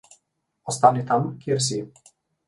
[0.71, 1.79] Ostani tam, kjer si.